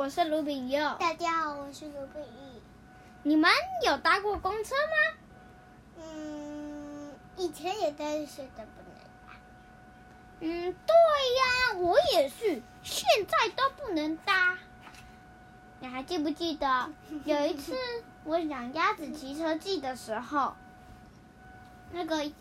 [0.00, 0.96] 我是卢炳佑。
[0.98, 2.62] 大家好，我是卢炳义。
[3.22, 3.50] 你们
[3.84, 5.18] 有搭过公车吗？
[5.98, 8.94] 嗯，以前也但是现在不能
[9.26, 9.34] 搭。
[10.40, 10.94] 嗯，对
[11.36, 14.56] 呀，我也是，现在都不能搭。
[15.80, 16.90] 你还记不记得
[17.26, 17.74] 有一次
[18.24, 20.56] 我养鸭子骑车记的时候，
[21.92, 22.32] 那个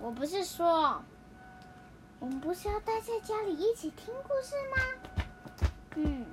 [0.00, 1.04] 我不是说
[2.18, 4.82] 我们不是要待在家里一起听故事吗？
[5.94, 6.26] 嗯，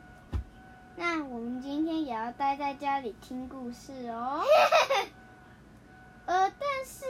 [0.96, 4.44] 那我们今天也要待在家里听故事哦。
[6.26, 7.06] 呃，但是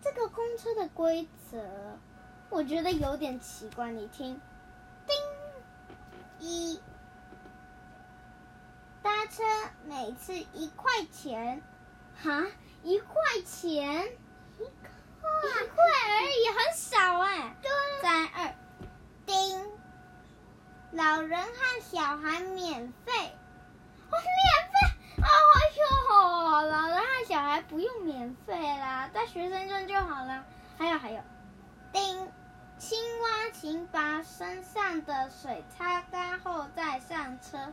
[0.00, 1.58] 这个公车的规则，
[2.48, 3.90] 我觉得有点奇怪。
[3.90, 4.40] 你听，
[5.06, 5.14] 叮，
[6.38, 6.80] 一。
[9.02, 9.42] 搭车
[9.84, 11.60] 每次一块钱，
[12.22, 12.46] 哈，
[12.82, 14.06] 一块钱，
[14.58, 15.28] 一块，
[15.62, 15.76] 一块
[16.08, 17.54] 而已，很少哎。
[17.60, 17.70] 对。
[18.00, 18.54] 三二，
[19.26, 19.73] 叮，
[20.94, 23.12] 老人和小孩免费，
[24.10, 24.76] 哦，免费，
[25.22, 25.26] 哦
[25.80, 30.44] 哟，老人和小孩不用免费啦，带学生证就好了。
[30.78, 31.20] 还有还有，
[31.92, 32.30] 叮，
[32.78, 37.58] 青蛙请把身上的水擦干后再上车。
[37.58, 37.72] 啊，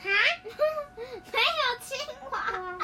[0.96, 1.98] 没有青
[2.30, 2.78] 蛙。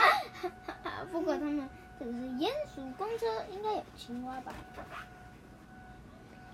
[1.11, 1.67] 不过他们
[1.99, 4.53] 这个是鼹鼠公车，应该有青蛙吧？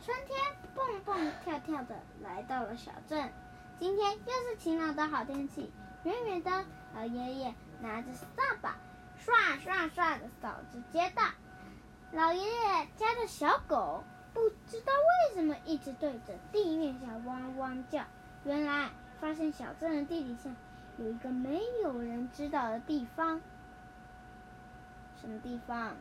[0.05, 0.39] 春天
[0.75, 3.33] 蹦蹦跳跳的来到了小镇，
[3.81, 5.73] 今天又是晴朗的好天气。
[6.03, 6.51] 远远的，
[6.95, 8.27] 老爷爷拿着扫
[8.61, 8.77] 把，
[9.17, 11.23] 刷刷刷的扫着街道。
[12.13, 18.05] 老爷爷家的小狗不知道为什么一直对着地面下汪汪叫，
[18.45, 18.91] 原来。
[19.21, 20.51] 发现小镇的地底下
[20.99, 23.41] 有一个没有人知道的地方，
[25.19, 25.97] 什么地方？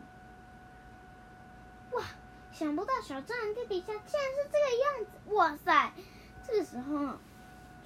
[1.92, 2.04] 哇！
[2.54, 5.34] 想不到小镇的地底下竟然是这个样子！
[5.34, 5.92] 哇塞！
[6.48, 7.18] 这个时候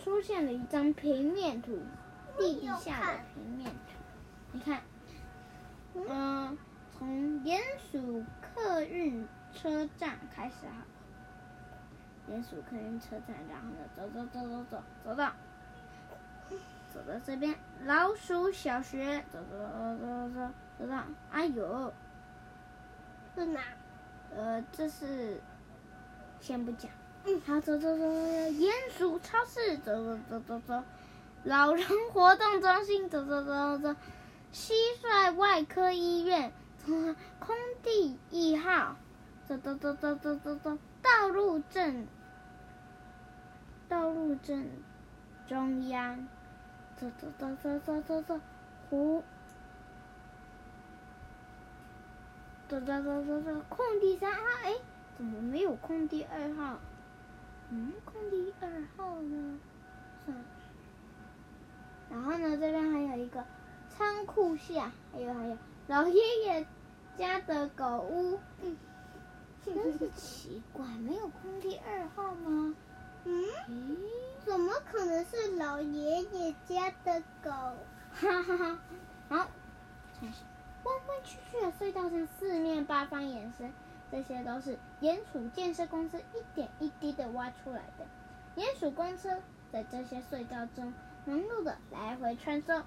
[0.03, 1.79] 出现了一张平面图，
[2.37, 3.93] 地底下的平面图。
[4.51, 4.81] 你看，
[5.93, 6.57] 嗯，
[6.91, 7.07] 从
[7.45, 10.85] 鼹鼠客运车站开始哈。
[12.29, 15.31] 鼹鼠客运车站，然后呢，走走走走走，走到，
[16.93, 17.55] 走到这边，
[17.85, 21.93] 老鼠小学，走走走走走，走到，哎呦，
[23.33, 23.61] 是哪？
[24.35, 25.41] 呃，这是，
[26.39, 26.91] 先不讲。
[27.25, 30.83] 嗯，好，走走走，鼹鼠超市，走走走走走，
[31.43, 33.99] 老人活动中心，走走走走走，
[34.53, 34.71] 蟋
[35.01, 36.51] 蟀外科医院，
[36.85, 38.95] 空地一号，
[39.47, 42.07] 走走走走走走走，道路正。
[43.89, 44.67] 道路正
[45.47, 46.27] 中央，
[46.99, 48.39] 走走走走走走走，
[48.89, 49.23] 湖，
[52.69, 54.73] 走走走走走，空地三号，哎，
[55.15, 56.77] 怎么没有空地二号？
[57.69, 59.59] 嗯，空地二号呢？
[60.25, 60.43] 算了。
[62.09, 63.43] 然后呢，这边还有一个
[63.89, 65.57] 仓库下，还有还有
[65.87, 66.67] 老爷爷
[67.17, 68.39] 家的狗屋。
[68.61, 68.77] 嗯，
[69.65, 72.75] 真是奇怪，没有空地二号吗？
[73.23, 73.45] 嗯，
[74.45, 77.51] 怎么可能是老爷爷家的狗？
[78.13, 78.79] 哈哈哈！
[79.29, 79.47] 好，
[80.87, 83.73] 弯弯曲曲的隧道向四面八方延伸，
[84.09, 88.05] 这些都是鼹鼠建设公司一点一滴的挖出来的。
[88.55, 89.37] 鼹鼠公车
[89.69, 90.93] 在这些隧道中
[91.25, 92.81] 忙碌的来回穿梭。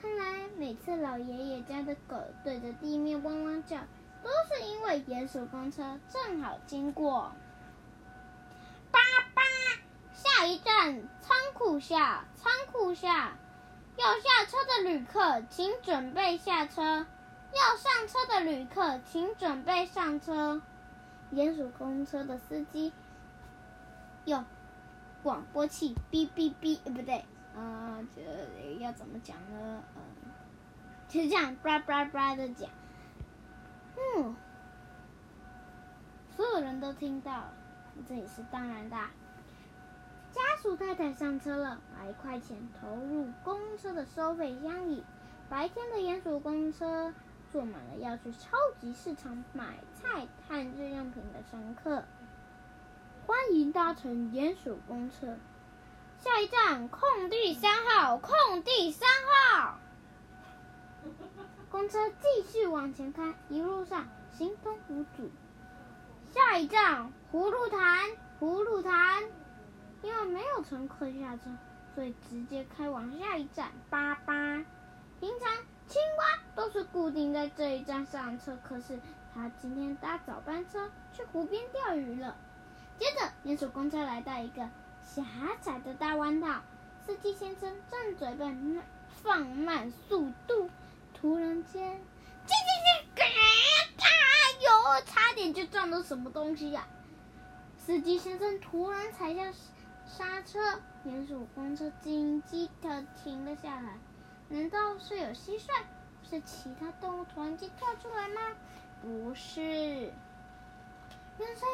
[0.00, 3.78] 看来每次老爷爷家的狗对着地面汪汪叫，
[4.22, 7.32] 都是因为鼹鼠公车正好经过。
[8.90, 9.00] 叭
[9.34, 9.42] 叭
[10.12, 13.36] 下一站，仓库下，仓库下，
[13.96, 17.06] 要下车的旅客请准备下车，
[17.54, 20.60] 要上车的旅客请准备上车。
[21.32, 22.92] 鼹鼠公车的司机
[24.26, 24.44] 用
[25.22, 27.24] 广播器哔哔哔，呃，不对，
[27.54, 28.20] 呃，这
[28.82, 29.82] 要怎么讲呢？
[29.96, 30.02] 嗯、
[31.08, 32.68] 就这样，叭叭叭的讲。
[33.96, 34.36] 嗯，
[36.36, 37.52] 所有人都听到了，
[38.06, 38.96] 这也是当然的。
[40.32, 45.02] 家鼠太太上车了，把一块钱投入公车的收费箱里。
[45.48, 47.12] 白天的鼹鼠公车
[47.52, 52.02] 坐满了要去超级市场买菜和日用品的乘客。
[53.26, 55.36] 欢迎搭乘鼹鼠公车，
[56.18, 59.78] 下一站空地三号，空地三号。
[61.70, 65.30] 公车继续往前开，一路上行通无阻。
[66.32, 68.08] 下一站葫芦潭，
[68.40, 69.24] 葫芦潭。
[70.00, 71.50] 因为没有乘客下车，
[71.94, 74.64] 所以直接开往下一站八八。
[75.22, 75.48] 平常
[75.86, 78.98] 青蛙都是固定在这一站上车，可是
[79.32, 82.36] 它今天搭早班车去湖边钓鱼了。
[82.98, 84.68] 接着，鼹鼠公车来到一个
[85.00, 85.22] 狭
[85.60, 86.60] 窄的大弯道，
[87.06, 88.82] 司机先生正准备
[89.22, 90.68] 放慢速度，
[91.14, 92.00] 突然间，
[92.44, 96.84] 叽叽叽，哎呦，差点就撞到什么东西呀、
[97.78, 99.52] 司机先生突然踩下
[100.04, 103.98] 刹车，鼹鼠公车紧急的停了下来。
[104.52, 105.70] 难道是有蟋蟀？
[106.28, 108.40] 是其他动物突然间跳出来吗？
[109.00, 110.12] 不是，原
[111.38, 111.66] 来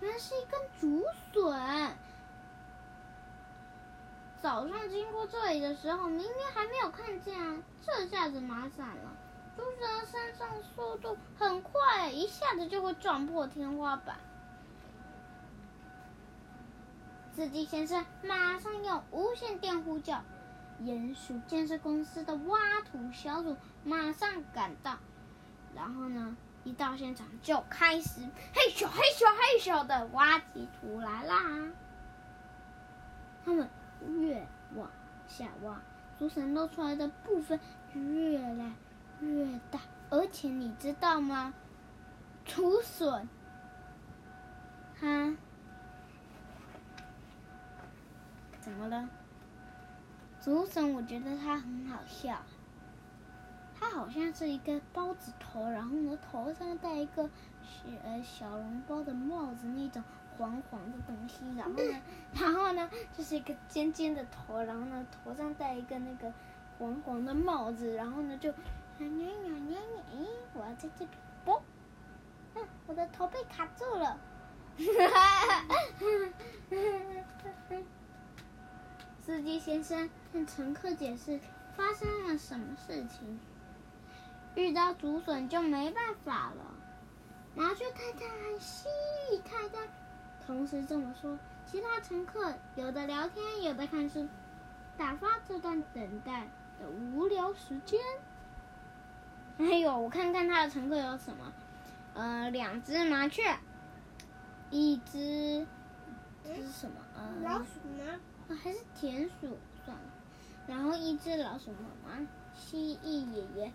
[0.00, 1.94] 原来是一根竹笋。
[4.40, 9.14] 早上经过这里的时候，明明还没有看见啊，这下子麻烦了。
[9.54, 14.16] 竹笋身上速度很快，一下子就会撞破天花板。
[17.34, 20.22] 司机先生马上用无线电呼叫。
[20.82, 22.58] 鼹鼠建设公司的挖
[22.90, 24.96] 土小组马上赶到，
[25.74, 28.20] 然后呢，一到现场就开始
[28.52, 31.42] 嘿咻嘿咻嘿咻的挖起土来啦。
[33.44, 33.68] 他们
[34.20, 34.90] 越往
[35.28, 35.80] 下挖，
[36.18, 37.58] 竹笋露出来的部分
[37.94, 38.72] 越来
[39.20, 39.80] 越大，
[40.10, 41.54] 而且你知道吗？
[42.44, 43.28] 竹笋，
[45.00, 45.36] 它
[48.60, 49.08] 怎么了？
[50.46, 52.40] 竹笋，我觉得它很好笑。
[53.76, 57.28] 它好像是一个包子头，然后呢，头上戴一个
[57.64, 60.00] 小呃小笼包的帽子，那种
[60.38, 61.44] 黄黄的东西。
[61.56, 62.00] 然后呢，
[62.40, 66.32] 然后呢，就是一个尖尖的头，然后呢，头上戴一个那个
[66.78, 68.52] 黄黄的帽子，然后呢，就，
[68.98, 69.82] 娘娘娘娘，
[70.54, 71.10] 我要在这边
[71.44, 71.60] 啵，
[72.54, 74.16] 嗯，我的头被卡住了。
[74.78, 76.04] 哈哈哈哈
[77.68, 77.82] 哈。
[79.26, 81.40] 司机先生向乘客解释
[81.76, 83.40] 发生了什么事情。
[84.54, 86.72] 遇到竹笋就没办法了。
[87.56, 88.88] 麻雀太太和蜥
[89.32, 89.88] 蜴太太
[90.46, 91.36] 同时这么说。
[91.66, 94.28] 其他乘客有的聊天，有的看书，
[94.96, 96.46] 打发这段等待
[96.78, 97.98] 的无聊时间。
[99.58, 101.52] 哎呦，我看看他的乘客有什么？
[102.14, 103.42] 呃，两只麻雀，
[104.70, 105.66] 一只
[106.44, 107.00] 这是什么？
[107.16, 108.20] 呃，老鼠吗？
[108.54, 110.04] 还是田鼠算了，
[110.66, 113.72] 然后一只老鼠妈妈，蜥蜴爷爷，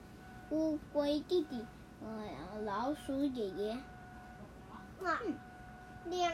[0.49, 1.65] 乌龟弟弟，
[2.01, 3.77] 嗯，老鼠爷爷。
[5.01, 5.19] 哇，
[6.05, 6.33] 两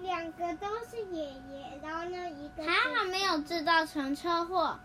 [0.00, 4.78] 两个都是爷爷，然后呢，一个还好没有制造成车祸。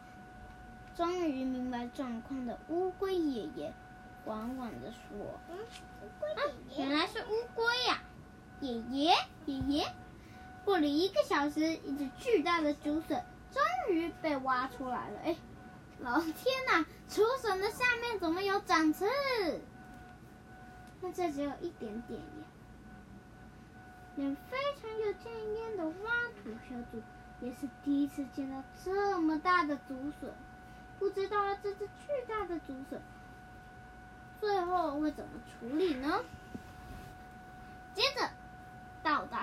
[0.96, 3.74] 终于明白状况的乌龟爷爷，
[4.26, 5.58] 缓缓地说：“嗯，
[6.02, 8.02] 乌龟爷爷，啊，原来是乌龟呀，
[8.60, 9.14] 爷爷，
[9.46, 9.86] 爷爷。”
[10.66, 13.62] 过了一个小时，一只巨大的竹笋终
[13.94, 15.20] 于被挖出来了。
[15.26, 15.36] 哎，
[16.00, 16.34] 老天
[16.72, 16.86] 呐！
[17.10, 19.06] 竹笋的下面怎么有长刺？
[21.02, 22.46] 那这只有一点点呀。
[24.16, 26.12] 连非常有经验的挖
[26.42, 27.02] 土小组
[27.42, 30.34] 也是第一次见到这么大的竹笋，
[30.98, 33.02] 不知道这只巨大的竹笋
[34.40, 36.24] 最后会怎么处理呢？
[37.94, 38.30] 接着。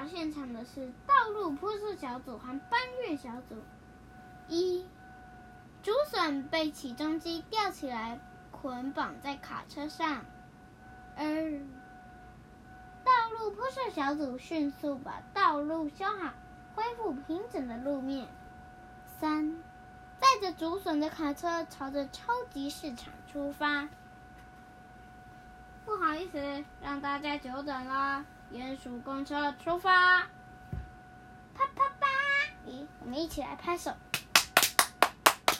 [0.06, 3.56] 现场的是道路铺设小组和搬运小组。
[4.49, 4.87] 一，
[5.82, 8.20] 竹笋被起重机吊起来，
[8.50, 10.25] 捆绑在卡车上。
[11.17, 11.61] 二，
[13.05, 16.32] 道路铺设小组迅速把道路修好，
[16.75, 18.29] 恢复平整的路面。
[19.20, 19.56] 三，
[20.19, 23.89] 载着竹笋的卡车朝着超级市场出发。
[25.84, 28.25] 不好意思，让大家久等了。
[28.53, 30.23] 鼹鼠公车出发，
[31.55, 32.09] 啪啪啪！
[32.67, 33.93] 咦，我们一起来拍手，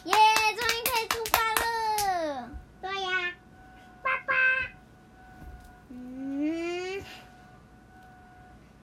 [0.05, 0.15] 耶！
[0.57, 2.51] 终于可以出发了。
[2.83, 3.33] 对呀，
[4.03, 4.35] 爸爸。
[5.89, 7.01] 嗯，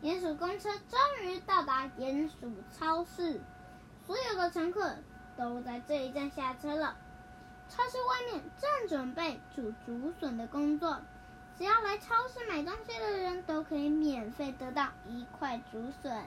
[0.01, 3.41] 鼹鼠公车终于到达鼹鼠超市，
[4.05, 4.95] 所有的乘客
[5.37, 6.95] 都在这一站下车了。
[7.67, 11.01] 超市外面正准备煮竹笋的工作。
[11.57, 16.23] 只要来超市买东西的人都可以免费得到一块竹笋。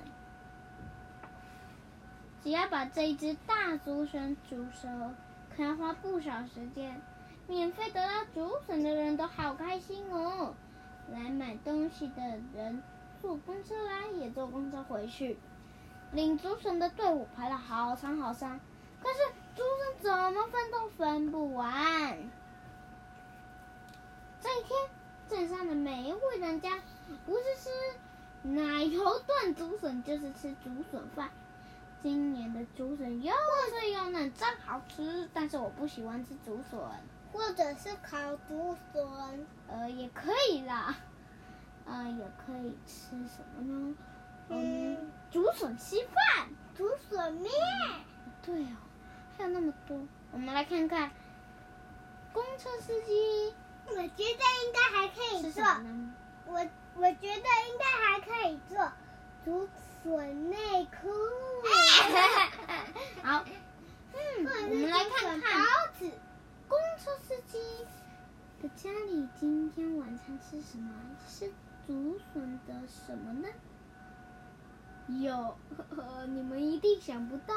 [2.43, 4.89] 只要把这一只大竹笋煮熟，
[5.55, 7.01] 可要花不少时间。
[7.47, 10.55] 免费得到竹笋的人都好开心哦！
[11.13, 12.23] 来买东西的
[12.55, 12.83] 人
[13.21, 15.39] 坐公车来，也坐公车回去。
[16.13, 18.59] 领竹笋的队伍排了好长好长，
[19.01, 19.19] 可是
[19.55, 22.19] 竹笋怎么分都分不完。
[24.41, 25.00] 这一天。
[25.31, 26.81] 镇上的每一户人家，
[27.25, 27.71] 不是吃
[28.43, 31.31] 奶油炖竹笋，就是吃竹笋饭。
[32.03, 33.33] 今年的竹笋又
[33.71, 35.31] 脆又嫩，真好吃。
[35.33, 36.81] 但是我不喜欢吃竹笋，
[37.33, 38.19] 或者是烤
[38.49, 40.97] 竹笋，呃，也可以啦。
[41.87, 43.95] 呃，也可以吃什么呢？
[44.49, 47.53] 嗯，竹笋稀饭、竹笋面。
[48.43, 48.77] 对哦。
[49.39, 49.97] 还有那么多。
[50.33, 51.13] 我们来看看
[52.33, 53.55] 公车司机。
[53.91, 55.63] 我觉得应该还可以做。
[56.47, 56.55] 我
[56.97, 58.93] 我觉得应该还可以做
[59.45, 59.69] 竹
[60.03, 61.09] 笋内裤。
[63.23, 63.45] 好，
[64.13, 65.65] 嗯，我们来看看包
[65.99, 66.11] 子。
[66.69, 67.59] 公车司机
[68.63, 70.93] 的家里今天晚餐吃什么？
[71.29, 71.53] 是
[71.87, 73.49] 竹笋的什么呢？
[75.21, 75.35] 有
[75.77, 77.55] 呵呵，你们一定想不到，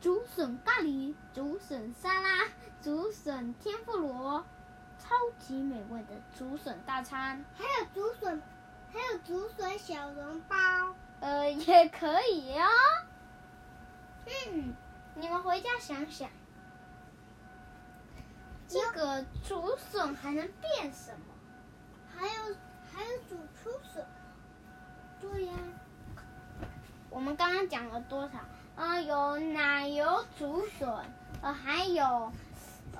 [0.00, 2.46] 竹笋咖喱、竹笋沙拉、
[2.80, 4.46] 竹笋天妇罗，
[4.98, 7.44] 超级美味的竹笋大餐。
[7.56, 8.42] 还有竹笋，
[8.92, 10.56] 还有竹笋小笼包。
[11.20, 12.66] 呃，也可以哦。
[14.26, 14.74] 嗯，
[15.14, 16.28] 你们回家想想，
[18.68, 21.34] 这个竹笋还能变什么？
[22.14, 22.56] 还有
[22.92, 24.06] 还有煮出笋。
[25.20, 25.52] 对呀。
[27.10, 28.38] 我们刚刚讲了多少？
[28.76, 30.88] 呃，有奶油竹笋，
[31.40, 32.30] 呃，还有，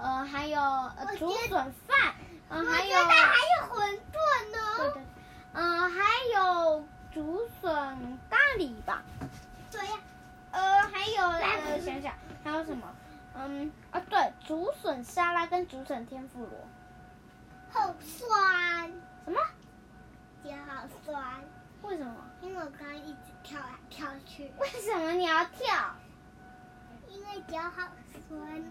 [0.00, 2.14] 呃，还有呃竹笋饭，
[2.49, 4.59] 呃，还有还有馄饨呢。
[4.78, 5.00] 对的，
[5.52, 6.00] 嗯、呃，还
[6.35, 9.02] 有竹笋咖喱吧。
[9.71, 9.99] 对呀。
[10.50, 12.87] 呃，还有呃，想想还有什么？
[13.35, 16.50] 嗯，啊，对，竹笋沙拉跟竹笋天妇罗。
[17.71, 18.90] 好酸。
[19.25, 19.38] 什么？
[20.43, 21.23] 也好酸。
[21.83, 22.14] 为什么？
[22.40, 24.50] 因为我刚刚一直跳来跳去。
[24.59, 25.95] 为什么你要跳？
[27.09, 27.88] 因为脚好
[28.28, 28.64] 酸。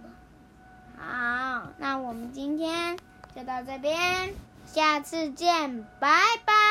[0.97, 2.97] 好，那我们今天
[3.35, 4.33] 就到这边，
[4.65, 6.09] 下次见，拜
[6.45, 6.66] 拜。